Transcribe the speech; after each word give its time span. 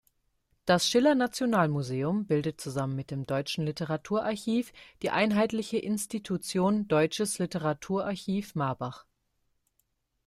Das 0.65 0.89
Schiller-Nationalmuseum 0.89 2.25
bildet 2.25 2.59
zusammen 2.59 2.95
mit 2.95 3.11
dem 3.11 3.27
Deutschen 3.27 3.67
Literaturarchiv 3.67 4.73
die 5.03 5.11
einheitliche 5.11 5.77
Institution 5.77 6.87
Deutsches 6.87 7.37
Literaturarchiv 7.37 8.55
Marbach. 8.55 9.05